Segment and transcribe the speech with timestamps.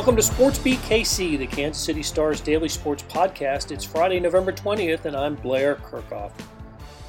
[0.00, 3.70] Welcome to Sports Beat KC, the Kansas City Stars daily sports podcast.
[3.70, 6.32] It's Friday, November 20th, and I'm Blair Kerkhoff.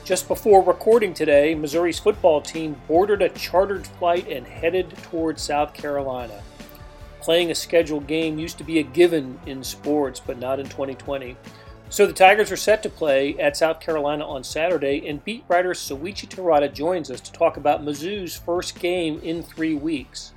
[0.03, 5.73] Just before recording today, Missouri's football team boarded a chartered flight and headed toward South
[5.73, 6.43] Carolina.
[7.21, 11.37] Playing a scheduled game used to be a given in sports, but not in 2020.
[11.89, 15.71] So the Tigers are set to play at South Carolina on Saturday, and beat writer
[15.71, 20.33] Soichi Terada joins us to talk about Mizzou's first game in three weeks.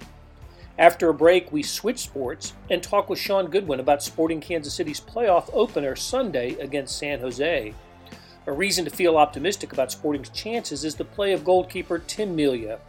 [0.79, 5.01] After a break, we switch sports and talk with Sean Goodwin about Sporting Kansas City's
[5.01, 7.73] playoff opener Sunday against San Jose.
[8.47, 12.81] A reason to feel optimistic about Sporting's chances is the play of goalkeeper Tim Melia.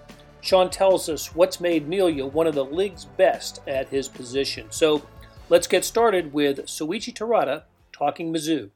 [0.42, 4.66] Sean tells us what's made Melia one of the league's best at his position.
[4.72, 5.04] So
[5.50, 8.72] let's get started with Soichi Terada talking Mizzou.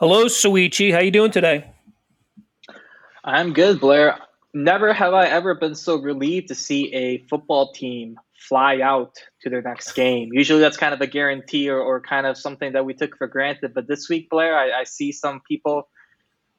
[0.00, 0.92] Hello, Soichi.
[0.92, 1.70] How you doing today?
[3.22, 4.18] I'm good, Blair.
[4.52, 9.50] Never have I ever been so relieved to see a football team fly out to
[9.50, 10.30] their next game.
[10.32, 13.26] Usually that's kind of a guarantee or, or kind of something that we took for
[13.26, 13.72] granted.
[13.74, 15.88] But this week, Blair, I, I see some people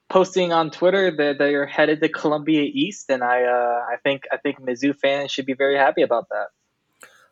[0.10, 4.24] posting on Twitter that they are headed to Columbia East, and I uh, I think
[4.32, 6.48] I think Mizzou fans should be very happy about that.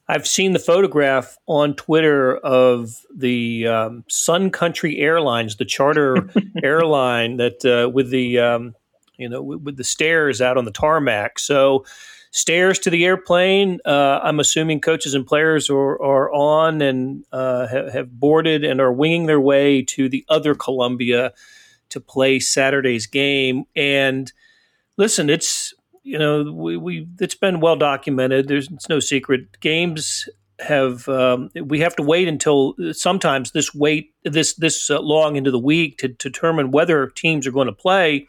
[0.07, 6.29] I've seen the photograph on Twitter of the um, Sun Country Airlines, the charter
[6.63, 8.75] airline that uh, with the um,
[9.17, 11.39] you know with, with the stairs out on the tarmac.
[11.39, 11.85] So
[12.33, 13.79] stairs to the airplane.
[13.85, 18.81] Uh, I'm assuming coaches and players are, are on and uh, have, have, boarded and
[18.81, 21.31] are winging their way to the other Columbia
[21.89, 23.65] to play Saturday's game.
[23.75, 24.33] And
[24.97, 28.47] listen, it's you know we, we it's been well documented.
[28.47, 29.59] There's it's no secret.
[29.61, 30.27] Games
[30.59, 35.51] have um, we have to wait until sometimes this wait this this uh, long into
[35.51, 38.27] the week to, to determine whether teams are going to play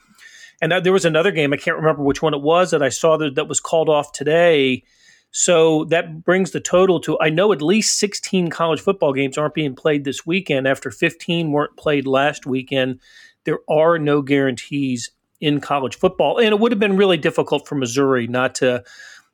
[0.61, 3.17] and there was another game, I can't remember which one it was, that I saw
[3.19, 4.85] that, that was called off today.
[5.31, 9.55] So that brings the total to, I know at least 16 college football games aren't
[9.55, 13.01] being played this weekend after 15 weren't played last weekend.
[13.45, 16.39] There are no guarantees in college football.
[16.39, 18.85] And it would have been really difficult for Missouri not to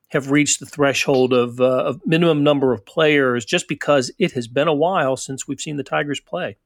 [0.08, 4.48] have reached the threshold of, uh, of minimum number of players just because it has
[4.48, 6.56] been a while since we've seen the Tigers play.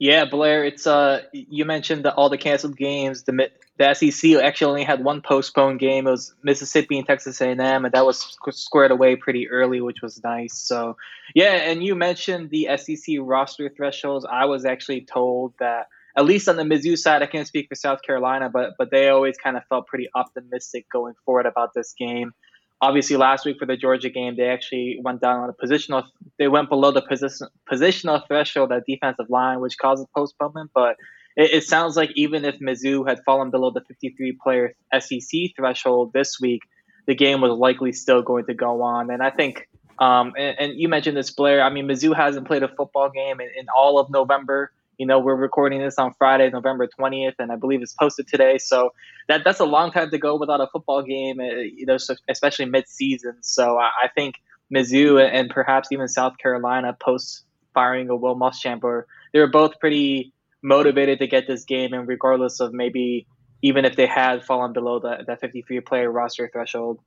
[0.00, 3.24] Yeah, Blair, it's uh you mentioned the, all the canceled games.
[3.24, 6.06] The the SEC actually only had one postponed game.
[6.06, 10.22] It was Mississippi and Texas A&M, and that was squared away pretty early, which was
[10.24, 10.54] nice.
[10.54, 10.96] So,
[11.34, 14.24] yeah, and you mentioned the SEC roster thresholds.
[14.24, 17.74] I was actually told that at least on the Mizzou side, I can't speak for
[17.74, 21.92] South Carolina, but but they always kind of felt pretty optimistic going forward about this
[21.92, 22.32] game
[22.80, 26.04] obviously last week for the Georgia game, they actually went down on a positional.
[26.38, 30.70] They went below the position positional threshold at defensive line, which causes postponement.
[30.74, 30.96] But
[31.36, 36.12] it, it, sounds like even if Mizzou had fallen below the 53 player SEC threshold
[36.12, 36.62] this week,
[37.06, 39.10] the game was likely still going to go on.
[39.10, 41.62] And I think, um, and, and, you mentioned this, Blair.
[41.62, 44.72] I mean, Mizzou hasn't played a football game in, in all of November.
[45.00, 48.58] You know, we're recording this on Friday, November 20th, and I believe it's posted today.
[48.58, 48.92] So
[49.28, 51.96] that that's a long time to go without a football game, uh, you know,
[52.28, 53.38] especially mid-season.
[53.40, 54.34] So I, think
[54.70, 59.80] Mizzou and perhaps even South Carolina post firing of Will Muschamp, or they were both
[59.80, 63.26] pretty motivated to get this game, and regardless of maybe
[63.62, 67.00] even if they had fallen below the, that 53 player roster threshold.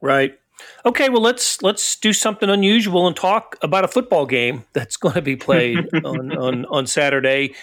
[0.00, 0.38] Right.
[0.84, 5.14] Okay, well let's let's do something unusual and talk about a football game that's going
[5.14, 7.54] to be played on, on on Saturday.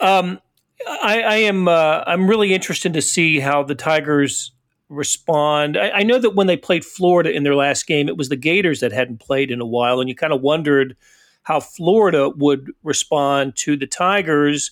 [0.00, 0.40] Um,
[0.86, 4.52] I, I am uh, I'm really interested to see how the Tigers
[4.88, 5.76] respond.
[5.76, 8.36] I, I, know that when they played Florida in their last game, it was the
[8.36, 10.96] Gators that hadn't played in a while, and you kind of wondered
[11.42, 14.70] how Florida would respond to the Tigers,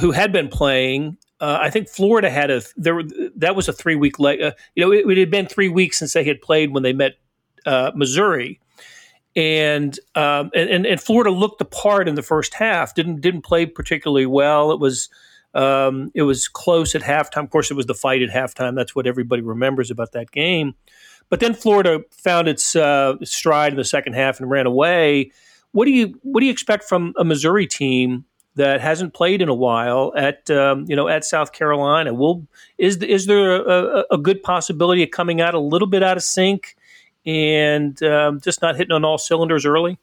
[0.00, 3.02] who had been playing uh, I think Florida had a there.
[3.36, 4.18] That was a three week.
[4.18, 4.40] late.
[4.40, 6.92] uh, you know, it, it, had been three weeks since they had played when they
[6.92, 7.18] met
[7.66, 8.58] uh, Missouri,
[9.34, 12.94] and, um, and and Florida looked the part in the first half.
[12.94, 14.72] Didn't didn't play particularly well.
[14.72, 15.10] It was
[15.52, 17.44] um, it was close at halftime.
[17.44, 18.74] Of course, it was the fight at halftime.
[18.74, 20.74] That's what everybody remembers about that game.
[21.28, 25.32] But then Florida found its uh, stride in the second half and ran away.
[25.72, 28.24] What do you what do you expect from a Missouri team
[28.56, 32.12] that hasn't played in a while at um, you know at South Carolina.
[32.12, 32.46] Will
[32.78, 36.22] is is there a, a, good possibility of coming out a little bit out of
[36.22, 36.76] sync
[37.24, 39.98] and um, just not hitting on all cylinders early?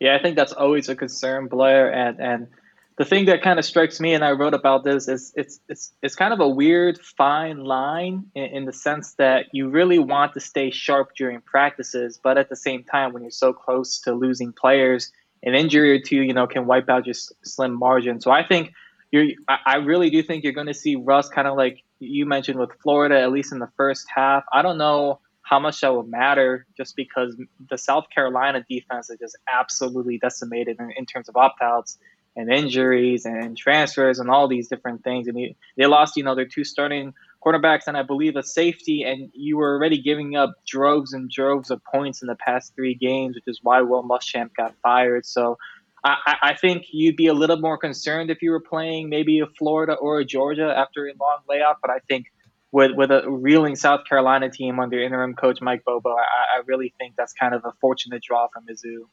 [0.00, 1.92] Yeah, I think that's always a concern, Blair.
[1.92, 2.48] And and
[2.96, 5.92] the thing that kind of strikes me, and I wrote about this, is it's it's
[6.02, 10.32] it's kind of a weird fine line in, in the sense that you really want
[10.32, 14.14] to stay sharp during practices, but at the same time, when you're so close to
[14.14, 15.12] losing players
[15.46, 18.20] an injury or two, you know, can wipe out just slim margin.
[18.20, 18.72] So I think
[19.12, 22.58] you're, I really do think you're going to see Russ kind of like you mentioned
[22.58, 24.44] with Florida, at least in the first half.
[24.52, 27.40] I don't know how much that will matter just because
[27.70, 31.98] the South Carolina defense is just absolutely decimated in, in terms of opt outs
[32.34, 35.28] and injuries and transfers and all these different things.
[35.28, 37.14] And they lost, you know, their two starting
[37.46, 41.70] quarterbacks and I believe a safety, and you were already giving up droves and droves
[41.70, 45.24] of points in the past three games, which is why Will Muschamp got fired.
[45.24, 45.56] So
[46.04, 49.46] I, I think you'd be a little more concerned if you were playing maybe a
[49.46, 52.26] Florida or a Georgia after a long layoff, but I think
[52.72, 56.92] with with a reeling South Carolina team under interim coach Mike Bobo, I, I really
[56.98, 59.06] think that's kind of a fortunate draw for Mizzou.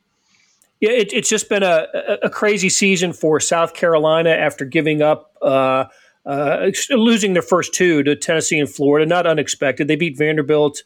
[0.82, 1.88] Yeah, it, it's just been a,
[2.24, 5.32] a crazy season for South Carolina after giving up.
[5.42, 5.86] Uh,
[6.26, 9.88] uh, losing their first two to Tennessee and Florida, not unexpected.
[9.88, 10.84] They beat Vanderbilt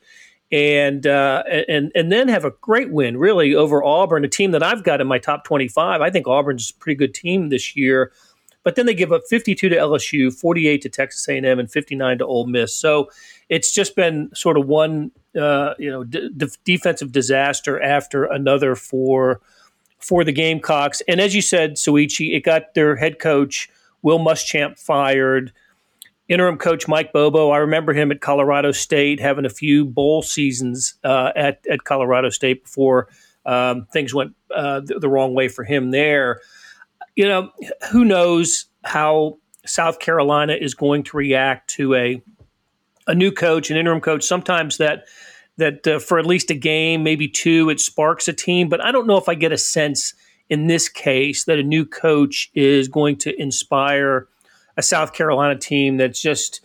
[0.51, 4.63] and uh, and and then have a great win, really, over Auburn, a team that
[4.63, 6.01] I've got in my top twenty-five.
[6.01, 8.11] I think Auburn's a pretty good team this year.
[8.63, 12.25] But then they give up 52 to LSU, 48 to Texas A&M, and 59 to
[12.25, 12.75] Ole Miss.
[12.75, 13.09] So
[13.47, 16.29] it's just been sort of one, uh, you know, d-
[16.65, 19.39] defensive disaster after another for
[19.99, 21.01] for the Gamecocks.
[21.07, 23.69] And as you said, Soichi, it got their head coach
[24.07, 25.51] Will Muschamp fired.
[26.30, 30.95] Interim coach Mike Bobo, I remember him at Colorado State having a few bowl seasons
[31.04, 33.07] uh, at at Colorado State before
[33.45, 36.42] um, things went uh, the, the wrong way for him there
[37.18, 37.51] you know,
[37.92, 42.21] who knows how South Carolina is going to react to a
[43.07, 44.24] a new coach, an interim coach.
[44.24, 45.06] Sometimes that
[45.57, 48.69] that uh, for at least a game, maybe two, it sparks a team.
[48.69, 50.13] But I don't know if I get a sense
[50.49, 54.27] in this case that a new coach is going to inspire
[54.77, 56.61] a South Carolina team that's just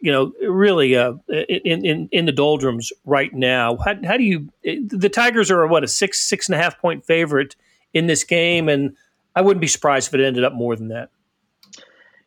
[0.00, 3.76] you know really uh, in, in in the doldrums right now.
[3.78, 4.48] How, how do you?
[4.62, 7.56] The Tigers are what a six six and a half point favorite
[7.94, 8.94] in this game, and
[9.34, 11.10] I wouldn't be surprised if it ended up more than that.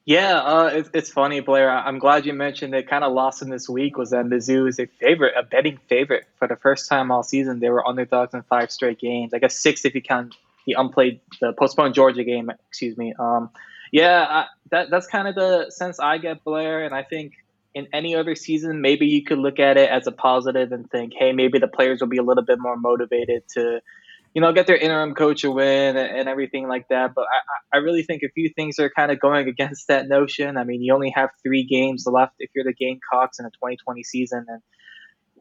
[0.06, 1.70] Yeah, uh, it's, it's funny, Blair.
[1.70, 2.88] I'm glad you mentioned it.
[2.90, 6.26] Kind of lost in this week was that Mizzou is a favorite, a betting favorite
[6.40, 7.60] for the first time all season.
[7.60, 9.36] They were underdogs in five straight games.
[9.36, 10.34] I guess six if you count
[10.66, 12.50] the unplayed, the postponed Georgia game.
[12.70, 13.14] Excuse me.
[13.18, 13.50] Um,
[13.92, 16.86] yeah, I, that that's kind of the sense I get, Blair.
[16.86, 17.34] And I think
[17.74, 21.14] in any other season, maybe you could look at it as a positive and think,
[21.18, 23.82] hey, maybe the players will be a little bit more motivated to
[24.34, 27.14] you know, get their interim coach a win and, everything like that.
[27.16, 27.26] But
[27.74, 30.58] I, I really think a few things are kind of going against that notion.
[30.58, 34.04] I mean, you only have three games left if you're the Gamecocks in the 2020
[34.04, 34.46] season.
[34.48, 34.62] And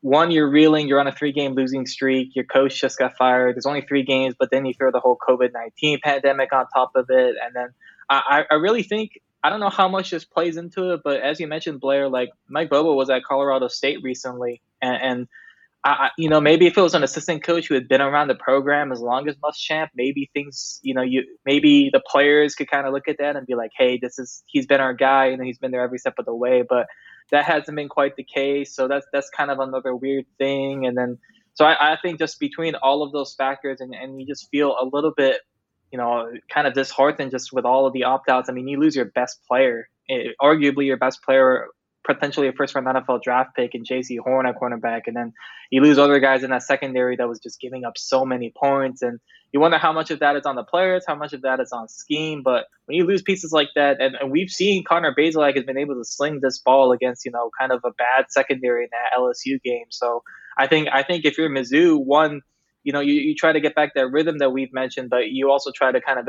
[0.00, 2.34] one, you're reeling, you're on a three game losing streak.
[2.34, 3.56] Your coach just got fired.
[3.56, 6.92] There's only three games, but then you throw the whole COVID 19 pandemic on top
[6.94, 7.36] of it.
[7.42, 7.68] And then
[8.08, 11.38] I, I really think I don't know how much this plays into it, but as
[11.38, 15.28] you mentioned, Blair, like Mike Bobo was at Colorado State recently, and, and
[15.84, 18.34] I, you know, maybe if it was an assistant coach who had been around the
[18.34, 22.86] program as long as Muschamp, maybe things, you know, you maybe the players could kind
[22.86, 25.44] of look at that and be like, hey, this is he's been our guy and
[25.44, 26.62] he's been there every step of the way.
[26.68, 26.88] But
[27.30, 28.74] that hasn't been quite the case.
[28.74, 30.86] So that's that's kind of another weird thing.
[30.86, 31.18] And then,
[31.54, 34.76] so I, I think just between all of those factors, and and you just feel
[34.80, 35.40] a little bit,
[35.92, 38.48] you know, kind of disheartened just with all of the opt outs.
[38.48, 41.66] I mean, you lose your best player, eh, arguably your best player
[42.08, 45.34] potentially a first round NFL draft pick and Jaycee Horn at cornerback, and then
[45.70, 49.02] you lose other guys in that secondary that was just giving up so many points,
[49.02, 49.20] and
[49.52, 51.70] you wonder how much of that is on the players, how much of that is
[51.70, 52.42] on scheme.
[52.42, 55.78] But when you lose pieces like that, and, and we've seen Connor Bazelak has been
[55.78, 59.18] able to sling this ball against you know kind of a bad secondary in that
[59.18, 59.86] LSU game.
[59.90, 60.22] So
[60.56, 62.40] I think I think if you're Mizzou, one
[62.84, 65.50] you know you, you try to get back that rhythm that we've mentioned, but you
[65.50, 66.28] also try to kind of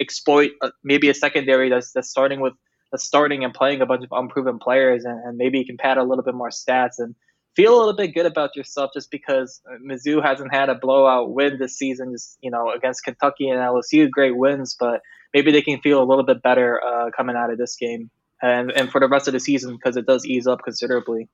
[0.00, 2.52] exploit uh, maybe a secondary that's that's starting with
[2.96, 6.02] starting and playing a bunch of unproven players, and, and, maybe you can pad a
[6.02, 7.14] little bit more stats and
[7.54, 11.58] feel a little bit good about yourself just because Mizzou hasn't had a blowout win
[11.58, 15.02] this season, just you know against Kentucky and LSU, great wins, but
[15.34, 18.10] maybe they can feel a little bit better uh, coming out of this game
[18.42, 21.28] and and for the rest of the season because it does ease up considerably.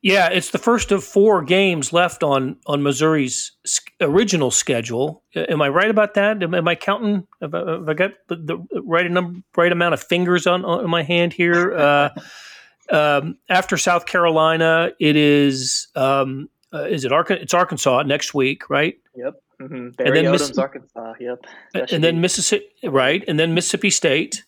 [0.00, 3.52] Yeah, it's the first of four games left on on Missouri's
[4.00, 5.24] original schedule.
[5.34, 6.40] Am I right about that?
[6.42, 7.26] Am, am I counting?
[7.40, 10.88] Have I, have I got the, the, right number, right amount of fingers on, on
[10.88, 11.72] my hand here?
[11.78, 12.10] Uh,
[12.90, 17.42] um, after South Carolina, it is um, uh, is it Arkansas?
[17.42, 18.98] It's Arkansas next week, right?
[19.14, 19.34] Yep.
[19.60, 19.88] Mm-hmm.
[19.90, 21.14] Barry and then Odom's Miss- Arkansas.
[21.20, 21.44] Yep.
[21.92, 23.24] and then Mississippi, right?
[23.28, 24.44] And then Mississippi State.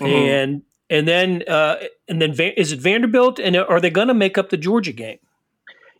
[0.00, 0.06] Mm-hmm.
[0.06, 1.76] And and then uh,
[2.08, 3.38] and then is it Vanderbilt?
[3.38, 5.18] And are they going to make up the Georgia game?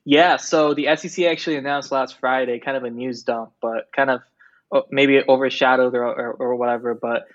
[0.05, 0.37] Yeah.
[0.37, 4.23] So the SEC actually announced last Friday, kind of a news dump, but kind of
[4.73, 6.95] oh, maybe overshadowed or, or, or whatever.
[6.95, 7.27] But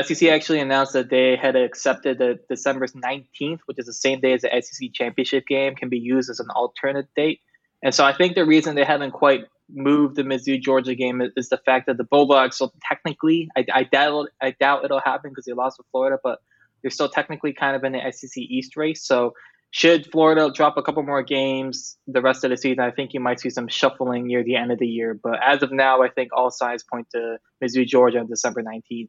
[0.00, 4.32] SEC actually announced that they had accepted that December 19th, which is the same day
[4.32, 7.40] as the SEC championship game, can be used as an alternate date.
[7.82, 11.32] And so I think the reason they haven't quite moved the Mizzou Georgia game is,
[11.36, 15.30] is the fact that the Bulldogs, so technically, I, I doubt I doubt it'll happen
[15.30, 16.40] because they lost to Florida, but
[16.82, 19.04] they're still technically kind of in the SEC East race.
[19.04, 19.34] So
[19.70, 23.20] should Florida drop a couple more games the rest of the season, I think you
[23.20, 25.18] might see some shuffling near the end of the year.
[25.20, 29.08] But as of now, I think all signs point to Missouri, Georgia on December 19th.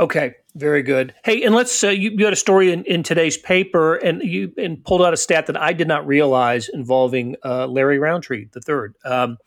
[0.00, 1.12] Okay, very good.
[1.24, 4.52] Hey, and let's uh, you, you had a story in, in today's paper, and you
[4.56, 8.60] and pulled out a stat that I did not realize involving uh, Larry Rountree the
[8.60, 8.94] third.
[9.04, 9.38] Um,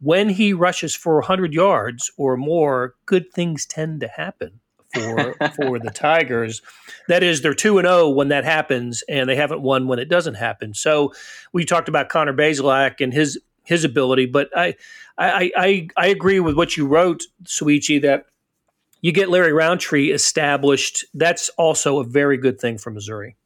[0.00, 4.60] when he rushes for 100 yards or more, good things tend to happen
[4.92, 6.62] for for the Tigers.
[7.08, 9.98] That is, they're two and zero oh when that happens, and they haven't won when
[9.98, 10.74] it doesn't happen.
[10.74, 11.12] So
[11.52, 14.74] we talked about Connor Bazelak and his his ability, but I
[15.18, 18.26] I I, I agree with what you wrote, Soichi, that
[19.00, 21.04] you get Larry Rountree established.
[21.14, 23.36] That's also a very good thing for Missouri.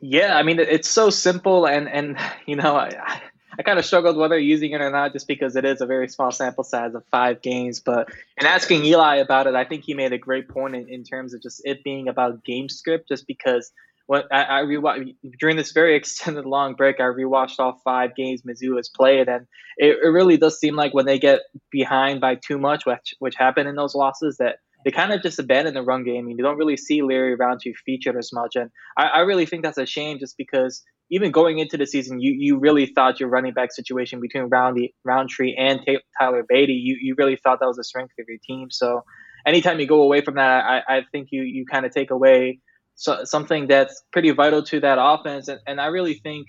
[0.00, 3.20] Yeah, I mean it's so simple, and and you know I, I
[3.62, 6.30] kind of struggled whether using it or not, just because it is a very small
[6.30, 7.80] sample size of five games.
[7.80, 8.08] But
[8.40, 11.34] in asking Eli about it, I think he made a great point in, in terms
[11.34, 13.70] of just it being about game script, just because
[14.06, 18.42] when I, I rewatched during this very extended long break, I rewatched all five games
[18.42, 21.40] Mizzou has played, and it, it really does seem like when they get
[21.70, 25.38] behind by too much, which which happened in those losses, that they kind of just
[25.38, 26.28] abandon the run game.
[26.28, 29.78] You don't really see Larry Rountree featured as much, and I, I really think that's
[29.78, 30.82] a shame, just because
[31.12, 34.94] even going into the season, you you really thought your running back situation between Roundy,
[35.04, 35.80] Rountree and
[36.18, 38.70] Tyler Badie, you you really thought that was a strength of your team.
[38.70, 39.04] So
[39.46, 42.60] anytime you go away from that, I, I think you you kind of take away
[42.94, 45.48] so, something that's pretty vital to that offense.
[45.48, 46.46] And, and I really think,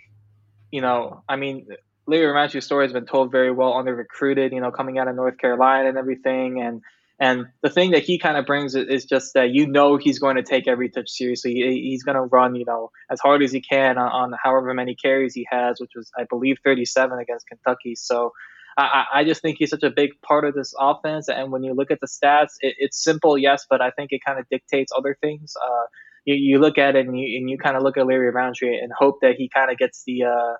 [0.71, 1.67] you know, I mean,
[2.07, 5.15] Larry Rountree's story has been told very well under recruited, you know, coming out of
[5.15, 6.61] North Carolina and everything.
[6.61, 6.81] And
[7.19, 10.35] and the thing that he kind of brings is just that you know he's going
[10.35, 11.53] to take every touch seriously.
[11.53, 14.95] He's going to run, you know, as hard as he can on, on however many
[14.95, 17.95] carries he has, which was, I believe, 37 against Kentucky.
[17.95, 18.33] So
[18.77, 21.29] I, I, just think he's such a big part of this offense.
[21.29, 24.21] And when you look at the stats, it, it's simple, yes, but I think it
[24.25, 25.53] kind of dictates other things.
[25.63, 25.83] Uh,
[26.25, 28.77] you, you look at it and you, and you kind of look at Larry Rountree
[28.79, 30.53] and hope that he kind of gets the uh,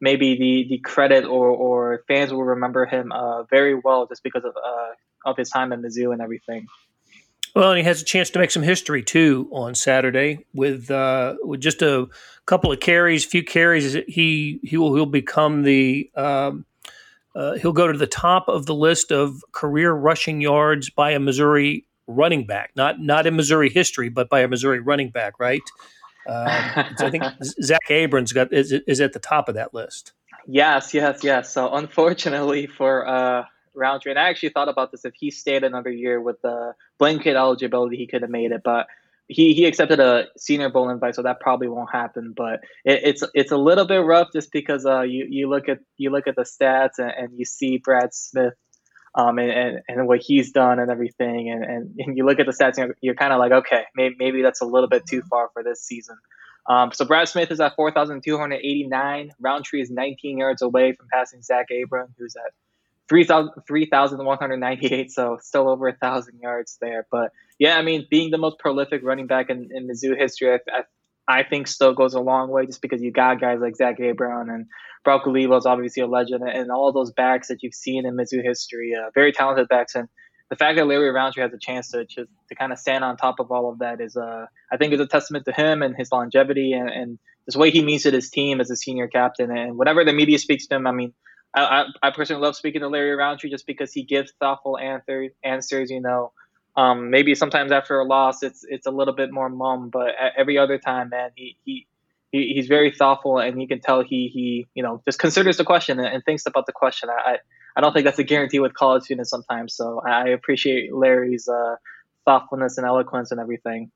[0.00, 4.44] maybe the the credit or or fans will remember him uh, very well just because
[4.44, 4.92] of uh,
[5.24, 6.66] of his time at Mizzou and everything.
[7.54, 11.34] Well, and he has a chance to make some history too on Saturday with uh,
[11.42, 12.08] with just a
[12.46, 13.94] couple of carries, few carries.
[14.06, 16.64] He he will he'll become the um,
[17.34, 21.18] uh, he'll go to the top of the list of career rushing yards by a
[21.18, 25.62] Missouri running back, not not in Missouri history, but by a Missouri running back, right?
[26.28, 27.24] Um, so I think
[27.62, 30.12] Zach Abrams got is, is at the top of that list.
[30.46, 31.52] Yes, yes, yes.
[31.52, 35.90] So unfortunately for uh, Rountree, and I actually thought about this if he stayed another
[35.90, 38.86] year with the blanket eligibility, he could have made it, but
[39.28, 42.34] he, he accepted a Senior Bowl invite, so that probably won't happen.
[42.36, 45.78] But it, it's it's a little bit rough just because uh, you you look at
[45.98, 48.54] you look at the stats and, and you see Brad Smith
[49.14, 51.50] um, and, and, and what he's done and everything.
[51.50, 53.84] And, and, and you look at the stats, and you're, you're kind of like, okay,
[53.96, 56.16] maybe, maybe that's a little bit too far for this season.
[56.68, 59.32] Um, so Brad Smith is at 4,289.
[59.40, 62.52] Rountree is 19 yards away from passing Zach Abron, who's at
[63.10, 65.10] 3,198.
[65.10, 67.06] so still over a thousand yards there.
[67.10, 70.60] But yeah, I mean, being the most prolific running back in, in Mizzou history, I,
[70.72, 70.84] I,
[71.40, 74.52] I think still goes a long way just because you got guys like Zach Abron
[74.52, 74.66] and
[75.04, 78.44] Brock Olivo is obviously a legend, and all those backs that you've seen in Mizzou
[78.44, 79.94] history, uh, very talented backs.
[79.94, 80.08] And
[80.50, 83.16] the fact that Larry Rountree has a chance to to, to kind of stand on
[83.16, 85.94] top of all of that is, uh, I think, is a testament to him and
[85.96, 89.50] his longevity and, and this way he means to his team as a senior captain.
[89.50, 91.14] And whatever the media speaks to him, I mean,
[91.54, 95.28] I, I, I personally love speaking to Larry Rountree just because he gives thoughtful answer,
[95.42, 95.90] answers.
[95.90, 96.32] You know,
[96.76, 100.58] um, maybe sometimes after a loss, it's it's a little bit more mum, but every
[100.58, 101.86] other time, man, he he
[102.32, 105.64] he, he's very thoughtful, and you can tell he he you know just considers the
[105.64, 107.08] question and, and thinks about the question.
[107.10, 107.38] I
[107.76, 109.74] I don't think that's a guarantee with college students sometimes.
[109.74, 111.76] So I appreciate Larry's uh,
[112.24, 113.90] thoughtfulness and eloquence and everything.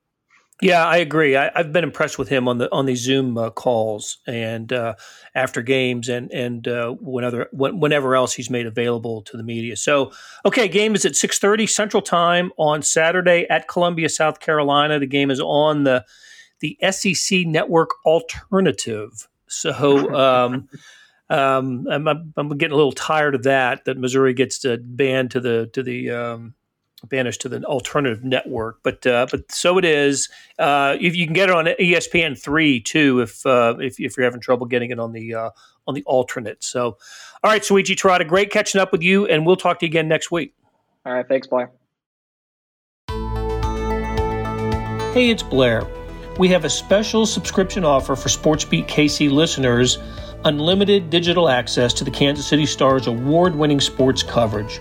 [0.62, 1.36] Yeah, I agree.
[1.36, 4.94] I, have been impressed with him on the on these Zoom uh, calls and uh,
[5.34, 9.76] after games and and uh, whenever whenever else he's made available to the media.
[9.76, 10.12] So,
[10.46, 15.00] okay, game is at six thirty Central Time on Saturday at Columbia, South Carolina.
[15.00, 16.04] The game is on the
[16.60, 19.28] the SEC Network Alternative.
[19.48, 20.68] So um,
[21.30, 23.84] um, I'm, I'm, getting a little tired of that.
[23.86, 26.54] That Missouri gets to banned to the to the um,
[27.08, 28.80] banished to the alternative network.
[28.82, 30.28] But uh, but so it is.
[30.58, 34.24] Uh, if you can get it on ESPN three too, if uh, if, if you're
[34.24, 35.50] having trouble getting it on the uh,
[35.86, 36.64] on the alternate.
[36.64, 36.96] So,
[37.42, 40.08] all right, Soichi Terada, great catching up with you, and we'll talk to you again
[40.08, 40.54] next week.
[41.06, 41.70] All right, thanks, Blair.
[45.12, 45.86] Hey, it's Blair
[46.38, 49.98] we have a special subscription offer for SportsBeat KC listeners
[50.44, 54.80] unlimited digital access to the Kansas City Stars award winning sports coverage.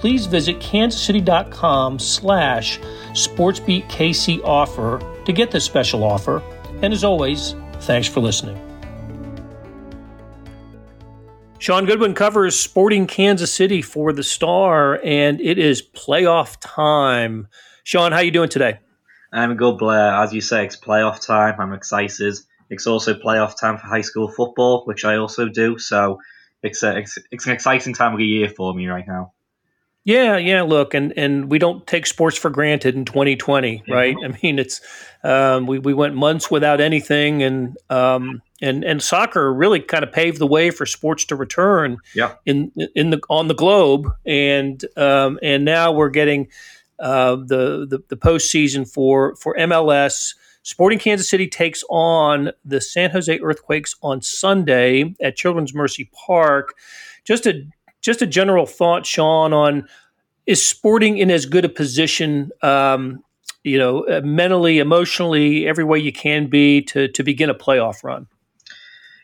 [0.00, 2.80] Please visit kansascity.com slash
[3.10, 6.42] sportsbeatkc offer to get this special offer.
[6.80, 8.58] And as always, thanks for listening.
[11.58, 17.48] Sean Goodwin covers Sporting Kansas City for the Star, and it is playoff time.
[17.84, 18.78] Sean, how you doing today?
[19.34, 20.14] I'm good, Blair.
[20.14, 21.60] As you say, it's playoff time.
[21.60, 22.36] I'm excited.
[22.70, 25.78] It's also playoff time for high school football, which I also do.
[25.78, 26.20] So
[26.62, 29.34] it's, a, it's, it's an exciting time of the year for me right now.
[30.10, 30.62] Yeah, yeah.
[30.62, 33.94] Look, and and we don't take sports for granted in 2020, yeah.
[33.94, 34.16] right?
[34.24, 34.80] I mean, it's
[35.22, 40.10] um, we we went months without anything, and um, and and soccer really kind of
[40.10, 41.98] paved the way for sports to return.
[42.12, 42.34] Yeah.
[42.44, 46.48] in in the on the globe, and um, and now we're getting
[46.98, 50.34] uh, the, the the postseason for for MLS.
[50.62, 56.74] Sporting Kansas City takes on the San Jose Earthquakes on Sunday at Children's Mercy Park.
[57.24, 57.62] Just a
[58.00, 59.88] just a general thought, Sean, on
[60.46, 63.22] is Sporting in as good a position, um,
[63.62, 68.02] you know, uh, mentally, emotionally, every way you can be to to begin a playoff
[68.02, 68.26] run?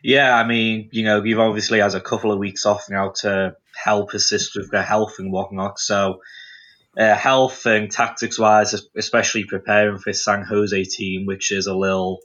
[0.03, 3.57] Yeah, I mean, you know, you've obviously has a couple of weeks off now to
[3.75, 5.79] help assist with their health and whatnot.
[5.79, 6.21] So,
[6.97, 12.21] uh, health and tactics wise, especially preparing for San Jose team, which is a little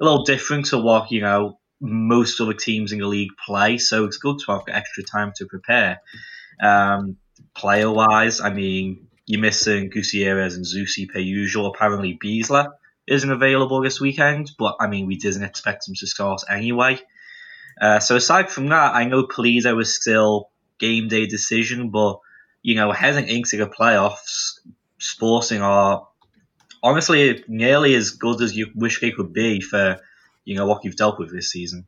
[0.00, 3.78] a little different to what you know most other teams in the league play.
[3.78, 6.00] So it's good to have extra time to prepare.
[6.62, 7.16] Um,
[7.54, 11.66] player wise, I mean, you're missing Gutierrez and Zusi per usual.
[11.66, 12.72] Apparently, Besler
[13.06, 17.00] isn't available this weekend, but I mean, we didn't expect him to start anyway.
[17.80, 22.18] Uh, so aside from that, I know Pulido was still game day decision, but
[22.62, 24.58] you know, heading into the playoffs,
[24.98, 26.06] Sporting are
[26.82, 29.98] honestly nearly as good as you wish they could be for
[30.44, 31.86] you know what you've dealt with this season.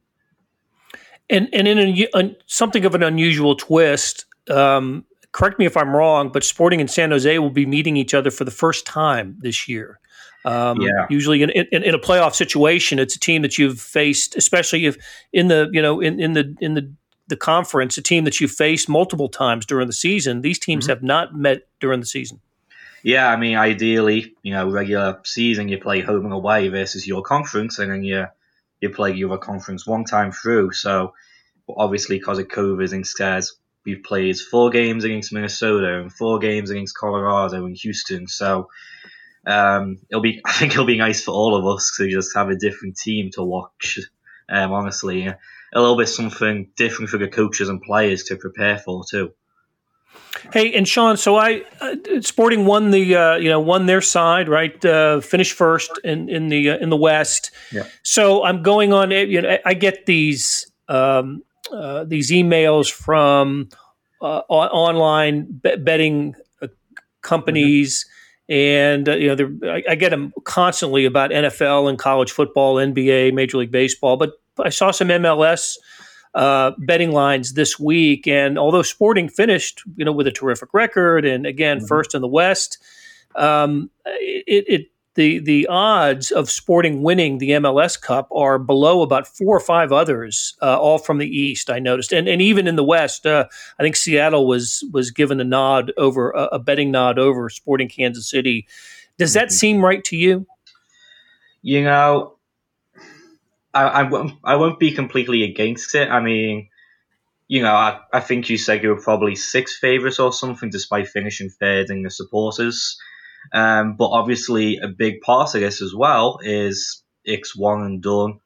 [1.28, 5.94] And and in a, a, something of an unusual twist, um, correct me if I'm
[5.94, 9.36] wrong, but Sporting and San Jose will be meeting each other for the first time
[9.40, 9.98] this year.
[10.44, 11.06] Um, yeah.
[11.10, 14.96] Usually, in, in, in, a playoff situation, it's a team that you've faced, especially if
[15.32, 16.92] in the you know in, in the in the
[17.28, 20.42] the conference, a team that you've faced multiple times during the season.
[20.42, 20.90] These teams mm-hmm.
[20.90, 22.40] have not met during the season.
[23.02, 27.22] Yeah, I mean, ideally, you know, regular season you play home and away versus your
[27.22, 28.26] conference, and then you
[28.80, 30.72] you play your conference one time through.
[30.72, 31.12] So
[31.68, 33.44] obviously, because of COVID, instead
[33.84, 38.26] we've played four games against Minnesota and four games against Colorado and Houston.
[38.26, 38.68] So
[39.46, 42.50] um, it'll be, I think it'll be nice for all of us to just have
[42.50, 44.00] a different team to watch.
[44.48, 45.36] Um, honestly, a
[45.74, 49.32] little bit something different for the coaches and players to prepare for too.
[50.52, 54.48] Hey, and Sean, so I uh, Sporting won the uh, you know won their side,
[54.48, 54.84] right?
[54.84, 57.50] Uh, finished first in in the uh, in the West.
[57.72, 57.84] Yeah.
[58.02, 59.10] So I'm going on.
[59.10, 63.68] You know, I get these um, uh, these emails from
[64.20, 65.46] uh, online
[65.78, 66.34] betting
[67.22, 68.04] companies.
[68.04, 68.12] Mm-hmm.
[68.48, 73.58] And you know, I, I get them constantly about NFL and college football, NBA, Major
[73.58, 74.16] League Baseball.
[74.16, 75.76] But I saw some MLS
[76.36, 78.28] uh, betting lines this week.
[78.28, 81.86] And although Sporting finished, you know, with a terrific record, and again mm-hmm.
[81.86, 82.78] first in the West,
[83.34, 89.26] um, it, it, the the odds of Sporting winning the MLS Cup are below about
[89.26, 91.70] four or five others, uh, all from the East.
[91.70, 93.46] I noticed, and and even in the West, uh,
[93.78, 97.88] I think Seattle was was given a nod over a, a betting nod over Sporting
[97.88, 98.66] Kansas City.
[99.16, 99.54] Does that mm-hmm.
[99.54, 100.46] seem right to you?
[101.62, 102.35] You know,
[103.76, 106.08] I, I, won't, I won't be completely against it.
[106.08, 106.68] I mean,
[107.48, 111.08] you know, I, I think you said you were probably six favourites or something, despite
[111.08, 112.98] finishing third in the supporters.
[113.52, 118.40] Um, but obviously, a big part of this as well is it's one and done.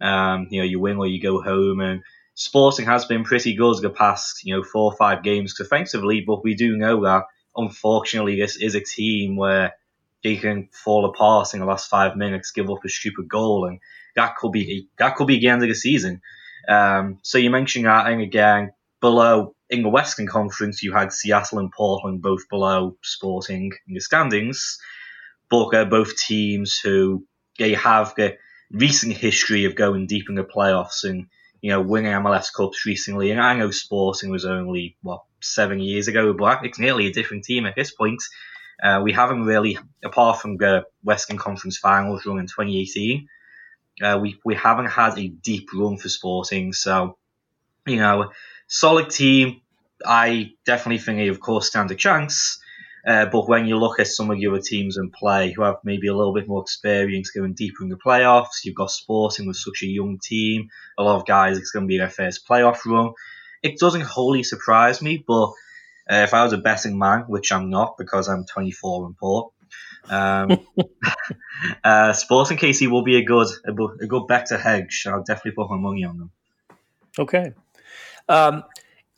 [0.00, 2.02] Um, you know, you win or you go home, and
[2.34, 6.20] Sporting has been pretty good the past, you know, four or five games defensively.
[6.20, 7.24] But we do know that
[7.56, 9.74] unfortunately, this is a team where
[10.22, 13.80] they can fall apart in the last five minutes, give up a stupid goal, and
[14.16, 16.20] that could be that could be the end of the season.
[16.68, 21.58] Um, so you mentioned that, and again, below in the Western Conference, you had Seattle
[21.58, 24.78] and Portland both below Sporting in the standings,
[25.50, 27.24] but they're both teams who
[27.58, 28.36] they have the
[28.70, 31.26] recent history of going deep in the playoffs and
[31.60, 33.30] you know winning MLS Cups recently.
[33.30, 37.44] And I know Sporting was only what seven years ago, but it's nearly a different
[37.44, 38.22] team at this point.
[38.82, 43.26] Uh, we haven't really, apart from the Western Conference Finals run in 2018,
[44.02, 47.16] Uh, we we haven't had a deep run for Sporting, so
[47.86, 48.30] you know,
[48.66, 49.60] solid team.
[50.04, 52.58] I definitely think they, of course, stand a chance.
[53.06, 56.08] Uh, but when you look at some of other teams in play who have maybe
[56.08, 59.82] a little bit more experience going deeper in the playoffs, you've got Sporting with such
[59.82, 63.12] a young team, a lot of guys, it's going to be their first playoff run.
[63.62, 65.50] It doesn't wholly surprise me, but
[66.10, 69.52] uh, if I was a betting man, which I'm not because I'm 24 and poor,
[70.08, 70.58] um,
[71.84, 75.06] uh, Sporting KC will be a good a, a good bet to hedge.
[75.06, 76.30] I'll definitely put my money on them.
[77.18, 77.52] Okay.
[78.28, 78.64] Um,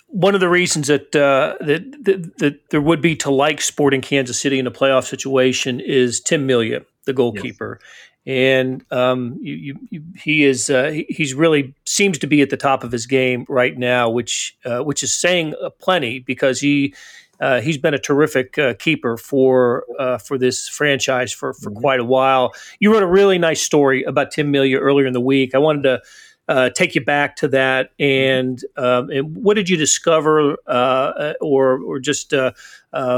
[0.09, 4.01] one of the reasons that, uh, that, that, that there would be to like Sporting
[4.01, 7.79] Kansas City in a playoff situation is Tim Melia, the goalkeeper.
[7.81, 7.88] Yes.
[8.27, 12.59] And um, you, you, you, he is uh, he's really seems to be at the
[12.59, 16.94] top of his game right now, which uh, which is saying plenty because he
[17.40, 21.81] uh, he's been a terrific uh, keeper for uh, for this franchise for, for mm-hmm.
[21.81, 22.53] quite a while.
[22.81, 25.55] You wrote a really nice story about Tim Melia earlier in the week.
[25.55, 26.03] I wanted to
[26.48, 31.81] uh, take you back to that, and, um, and what did you discover, uh, or
[31.83, 32.53] or just uh,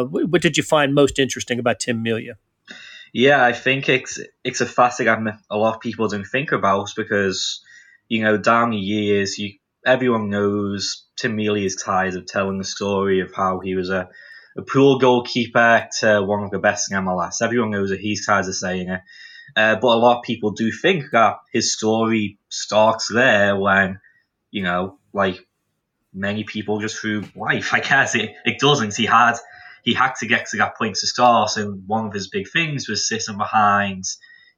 [0.04, 2.36] what did you find most interesting about Tim Melia?
[3.12, 7.62] Yeah, I think it's it's a facet a lot of people don't think about because
[8.08, 13.20] you know down the years you everyone knows Tim Melia's ties of telling the story
[13.20, 14.08] of how he was a,
[14.56, 17.42] a poor goalkeeper to one of the best in MLS.
[17.42, 19.00] Everyone knows that he's tired of saying it.
[19.56, 24.00] Uh, but a lot of people do think that his story starts there when,
[24.50, 25.44] you know, like
[26.12, 27.72] many people just through life.
[27.74, 28.96] I guess it, it doesn't.
[28.96, 29.34] He had
[29.82, 32.88] he had to get to that point to start, and one of his big things
[32.88, 34.04] was sitting behind,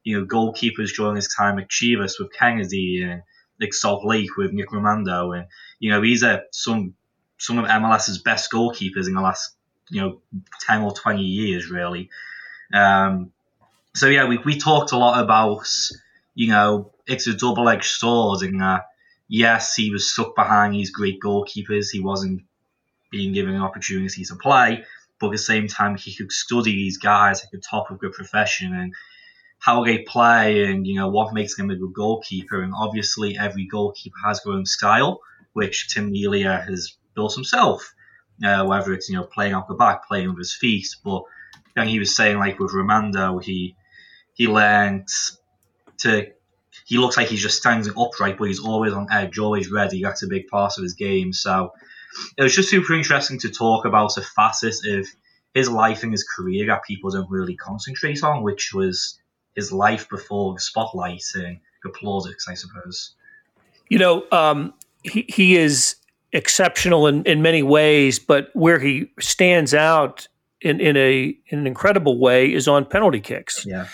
[0.03, 3.23] you know, goalkeepers during his time at Chivas with Kennedy and
[3.63, 5.47] like Salt Lake with Nick Rimando, and
[5.79, 6.93] you know he's a some
[7.37, 9.55] some of MLS's best goalkeepers in the last
[9.89, 10.21] you know
[10.61, 12.09] ten or twenty years, really.
[12.73, 13.31] Um,
[13.95, 15.67] so yeah, we we talked a lot about
[16.35, 18.81] you know it's a double edged sword, and uh,
[19.27, 21.89] yes, he was stuck behind these great goalkeepers.
[21.91, 22.43] He wasn't
[23.11, 24.83] being given an opportunity to play,
[25.19, 28.09] but at the same time, he could study these guys at the top of the
[28.09, 28.93] profession and
[29.63, 32.61] how they play and you know what makes them a good goalkeeper.
[32.61, 35.21] And obviously, every goalkeeper has their own style,
[35.53, 37.93] which Tim Melia has built himself.
[38.43, 41.23] Uh, whether it's you know playing off the back, playing with his feet, but
[41.75, 43.75] then he was saying like with Rimando, he
[44.33, 45.07] he learned
[45.99, 46.27] to.
[46.85, 50.01] He looks like he's just standing upright, but he's always on edge, always ready.
[50.03, 51.31] That's a big part of his game.
[51.31, 51.71] So
[52.37, 55.07] it was just super interesting to talk about a facet of
[55.53, 59.19] his life and his career that people don't really concentrate on, which was
[59.55, 63.13] his life before the spotlight and the plaudits, I suppose.
[63.89, 65.95] You know, um, he, he is
[66.31, 70.27] exceptional in, in many ways, but where he stands out
[70.61, 73.65] in, in a in an incredible way is on penalty kicks.
[73.65, 73.87] Yeah.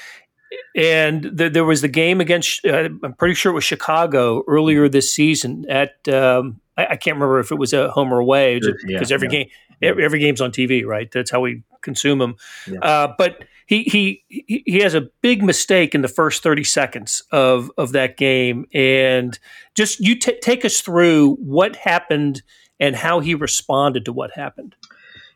[0.75, 4.87] And the, there was the game against, uh, I'm pretty sure it was Chicago earlier
[4.87, 8.59] this season at, um, I, I, can't remember if it was a home or away
[8.59, 9.31] because yeah, every yeah.
[9.31, 9.49] game,
[9.81, 11.11] every, every, game's on TV, right?
[11.11, 12.35] That's how we consume them.
[12.67, 12.79] Yeah.
[12.79, 17.69] Uh, but he he he has a big mistake in the first 30 seconds of
[17.77, 18.65] of that game.
[18.73, 19.37] And
[19.75, 22.41] just you t- take us through what happened
[22.79, 24.75] and how he responded to what happened.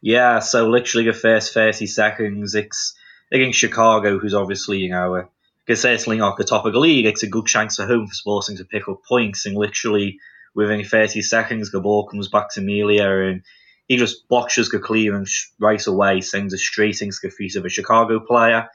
[0.01, 2.95] Yeah so literally the first 30 seconds it's
[3.31, 5.27] against chicago who's obviously you know
[5.75, 7.05] certainly not the top of the league.
[7.05, 9.45] It's a good chance for home for sporting to pick up points.
[9.45, 10.19] And literally
[10.55, 13.43] within 30 seconds the ball comes back to Melia and
[13.87, 18.19] he just botches the clearance right away, sends it straight into the of a Chicago
[18.19, 18.69] player.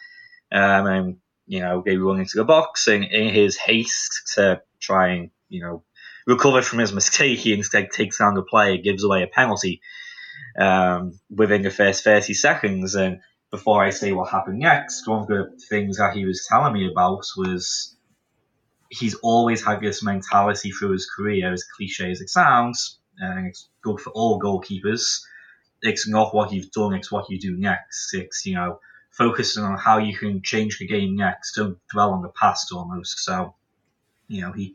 [0.53, 1.17] Um, and,
[1.47, 5.61] you know, they run into the box, and in his haste to try and, you
[5.61, 5.85] know,
[6.27, 9.81] recover from his mistake, he instead takes down the player, gives away a penalty
[10.59, 12.95] um, within the first 30 seconds.
[12.95, 16.75] And before I say what happened next, one of the things that he was telling
[16.75, 17.97] me about was
[18.91, 23.69] he's always had this mentality through his career, as cliche as it sounds, and it's
[23.83, 25.21] good for all goalkeepers.
[25.83, 28.15] It's not what you've done; it's what you do next.
[28.15, 31.55] It's you know focusing on how you can change the game next.
[31.57, 33.19] Don't dwell on the past almost.
[33.19, 33.55] So,
[34.29, 34.75] you know, he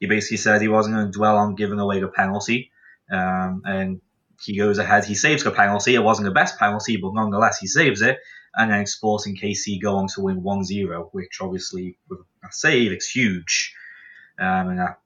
[0.00, 2.70] he basically said he wasn't going to dwell on giving away the penalty,
[3.10, 4.00] um, and
[4.42, 5.04] he goes ahead.
[5.04, 5.94] He saves the penalty.
[5.94, 8.18] It wasn't the best penalty, but nonetheless he saves it.
[8.54, 13.08] And then Sporting KC go on to win 1-0, which obviously with a save, it's
[13.08, 13.74] huge.
[14.38, 15.00] Um, and that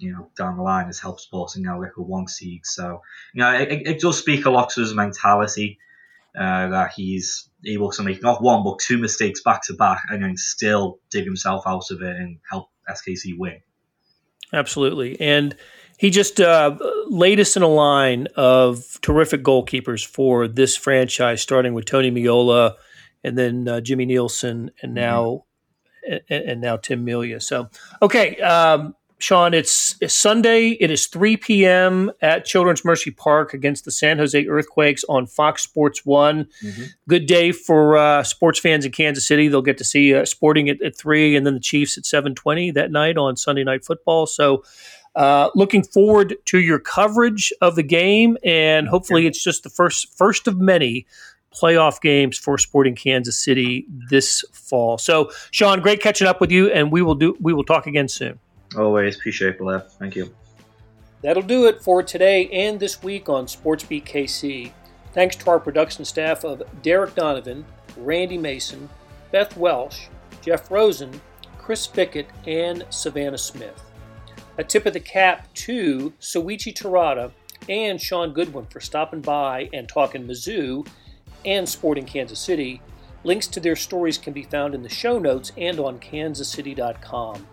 [0.00, 2.64] you know, down the line has helped Sporting now with a one seed.
[2.64, 3.02] So,
[3.34, 5.78] you know, it, it does speak a lot to his mentality
[6.38, 10.22] uh, that he's able to make not one but two mistakes back to back and
[10.22, 13.60] then still dig himself out of it and help SKC win.
[14.52, 15.54] Absolutely, and
[15.98, 16.76] he just uh,
[17.08, 22.74] latest in a line of terrific goalkeepers for this franchise, starting with Tony Meola
[23.22, 24.94] and then uh, Jimmy Nielsen, and mm-hmm.
[24.94, 25.44] now
[26.08, 27.40] and, and now Tim Melia.
[27.40, 27.68] So,
[28.02, 30.70] okay, um, Sean, it's, it's, Sunday.
[30.80, 32.10] It is 3 p.m.
[32.22, 36.48] at Children's Mercy Park against the San Jose Earthquakes on Fox Sports One.
[36.64, 36.84] Mm-hmm.
[37.06, 39.48] Good day for uh, sports fans in Kansas City.
[39.48, 42.72] They'll get to see uh, Sporting at, at three, and then the Chiefs at 7:20
[42.74, 44.26] that night on Sunday Night Football.
[44.26, 44.64] So.
[45.16, 50.16] Uh, looking forward to your coverage of the game, and hopefully, it's just the first
[50.16, 51.04] first of many
[51.52, 54.98] playoff games for Sporting Kansas City this fall.
[54.98, 58.06] So, Sean, great catching up with you, and we will do we will talk again
[58.06, 58.38] soon.
[58.76, 59.92] Always appreciate it, left.
[59.92, 60.34] Thank you.
[61.22, 64.72] That'll do it for today and this week on SportsBeat KC.
[65.12, 67.64] Thanks to our production staff of Derek Donovan,
[67.96, 68.88] Randy Mason,
[69.32, 70.06] Beth Welsh,
[70.40, 71.20] Jeff Rosen,
[71.58, 73.82] Chris Bickett, and Savannah Smith.
[74.56, 77.32] A tip of the cap to Soichi Terada
[77.68, 80.86] and Sean Goodwin for stopping by and talking Mizzou
[81.44, 82.80] and Sporting Kansas City.
[83.24, 87.46] Links to their stories can be found in the show notes and on kansascity.com.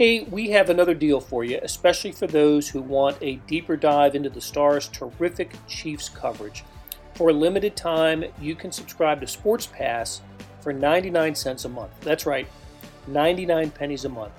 [0.00, 4.14] Hey, we have another deal for you, especially for those who want a deeper dive
[4.14, 6.64] into the Stars' terrific Chiefs coverage.
[7.16, 10.22] For a limited time, you can subscribe to Sports Pass
[10.62, 11.92] for 99 cents a month.
[12.00, 12.48] That's right,
[13.08, 14.32] 99 pennies a month.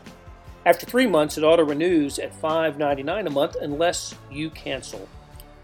[0.65, 5.07] After three months, it auto renews at $5.99 a month unless you cancel.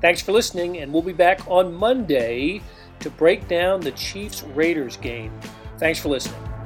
[0.00, 2.62] Thanks for listening, and we'll be back on Monday
[3.00, 5.32] to break down the Chiefs Raiders game.
[5.78, 6.57] Thanks for listening.